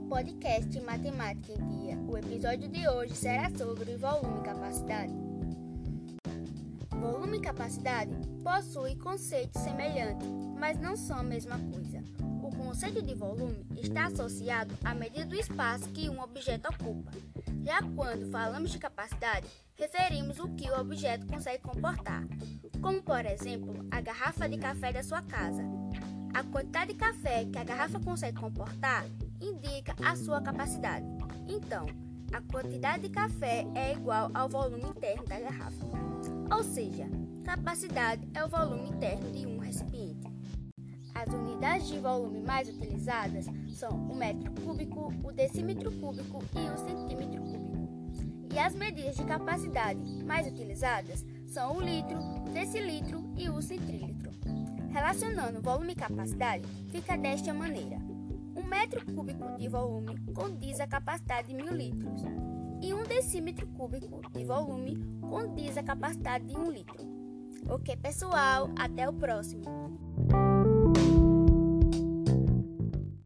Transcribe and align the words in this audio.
podcast 0.00 0.80
Matemática 0.80 1.52
em 1.52 1.80
Dia. 1.80 1.98
O 2.08 2.16
episódio 2.16 2.68
de 2.68 2.88
hoje 2.88 3.14
será 3.14 3.50
sobre 3.50 3.96
volume 3.96 4.40
e 4.40 4.44
capacidade. 4.44 5.12
Volume 6.90 7.38
e 7.38 7.40
capacidade 7.40 8.10
possuem 8.42 8.96
conceitos 8.98 9.60
semelhantes, 9.62 10.28
mas 10.58 10.78
não 10.78 10.96
são 10.96 11.18
a 11.18 11.22
mesma 11.22 11.58
coisa. 11.58 12.02
O 12.42 12.50
conceito 12.56 13.02
de 13.02 13.14
volume 13.14 13.66
está 13.80 14.06
associado 14.06 14.74
à 14.84 14.94
medida 14.94 15.26
do 15.26 15.34
espaço 15.34 15.88
que 15.90 16.08
um 16.08 16.20
objeto 16.20 16.68
ocupa. 16.68 17.10
Já 17.64 17.82
quando 17.94 18.30
falamos 18.30 18.70
de 18.70 18.78
capacidade, 18.78 19.46
referimos 19.76 20.38
o 20.38 20.48
que 20.54 20.70
o 20.70 20.80
objeto 20.80 21.26
consegue 21.26 21.62
comportar, 21.62 22.24
como 22.80 23.02
por 23.02 23.24
exemplo 23.26 23.86
a 23.90 24.00
garrafa 24.00 24.48
de 24.48 24.56
café 24.56 24.92
da 24.92 25.02
sua 25.02 25.22
casa. 25.22 25.62
A 26.34 26.42
quantidade 26.44 26.92
de 26.92 26.98
café 26.98 27.44
que 27.44 27.58
a 27.58 27.64
garrafa 27.64 27.98
consegue 28.00 28.38
comportar 28.38 29.06
indica 29.40 29.94
a 30.04 30.14
sua 30.16 30.40
capacidade. 30.40 31.06
Então, 31.48 31.86
a 32.32 32.40
quantidade 32.42 33.04
de 33.04 33.08
café 33.08 33.66
é 33.74 33.92
igual 33.92 34.30
ao 34.34 34.48
volume 34.48 34.84
interno 34.84 35.24
da 35.24 35.40
garrafa. 35.40 35.84
Ou 36.54 36.62
seja, 36.62 37.06
capacidade 37.44 38.28
é 38.34 38.44
o 38.44 38.48
volume 38.48 38.90
interno 38.90 39.30
de 39.32 39.46
um 39.46 39.58
recipiente. 39.58 40.26
As 41.14 41.32
unidades 41.32 41.88
de 41.88 41.98
volume 41.98 42.40
mais 42.40 42.68
utilizadas 42.68 43.46
são 43.70 43.90
o 43.90 44.14
metro 44.14 44.52
cúbico, 44.62 45.12
o 45.24 45.32
decímetro 45.32 45.90
cúbico 45.90 46.44
e 46.54 46.70
o 46.70 46.78
centímetro 46.78 47.42
cúbico. 47.42 47.88
E 48.52 48.58
as 48.58 48.74
medidas 48.74 49.16
de 49.16 49.24
capacidade 49.24 50.00
mais 50.24 50.46
utilizadas 50.46 51.24
são 51.46 51.76
o 51.76 51.80
litro, 51.80 52.18
o 52.18 52.50
decilitro 52.50 53.24
e 53.36 53.48
o 53.48 53.60
centílitro. 53.60 53.97
Relacionando 55.08 55.62
volume 55.62 55.92
e 55.92 55.96
capacidade, 55.96 56.68
fica 56.90 57.16
desta 57.16 57.54
maneira: 57.54 57.96
um 58.54 58.62
metro 58.62 59.02
cúbico 59.14 59.56
de 59.56 59.66
volume 59.66 60.14
condiz 60.34 60.80
a 60.80 60.86
capacidade 60.86 61.48
de 61.48 61.54
mil 61.54 61.72
litros, 61.72 62.20
e 62.82 62.92
um 62.92 63.04
decímetro 63.04 63.66
cúbico 63.68 64.20
de 64.30 64.44
volume 64.44 64.98
condiz 65.22 65.78
a 65.78 65.82
capacidade 65.82 66.44
de 66.44 66.54
um 66.54 66.70
litro. 66.70 66.98
Ok, 67.70 67.96
pessoal? 67.96 68.68
Até 68.78 69.08
o 69.08 69.14
próximo! 69.14 69.64